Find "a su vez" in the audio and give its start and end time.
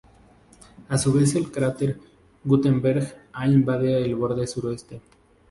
0.89-1.35